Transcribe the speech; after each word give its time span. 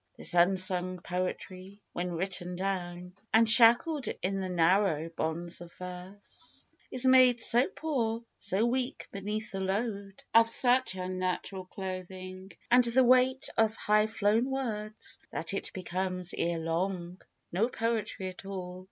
This 0.17 0.33
unsung 0.33 0.99
poetry, 0.99 1.79
when 1.93 2.13
written 2.13 2.55
down 2.55 3.13
And 3.35 3.47
shackled 3.47 4.07
in 4.23 4.39
the 4.39 4.49
narrow 4.49 5.09
bonds 5.09 5.61
of 5.61 5.71
verse, 5.73 6.65
Is 6.89 7.05
made 7.05 7.39
so 7.39 7.67
poor, 7.67 8.23
so 8.35 8.65
weak 8.65 9.07
beneath 9.11 9.51
the 9.51 9.59
load 9.59 10.23
Of 10.33 10.49
such 10.49 10.95
unnatural 10.95 11.65
clothing, 11.65 12.51
and 12.71 12.83
the 12.83 13.03
weight 13.03 13.47
Of 13.59 13.75
high 13.75 14.07
flown 14.07 14.49
words, 14.49 15.19
that 15.29 15.53
it 15.53 15.71
becomes 15.71 16.33
ere 16.35 16.57
long^ 16.57 17.21
No 17.51 17.67
poetry 17.69 18.27
at 18.29 18.43
all. 18.43 18.79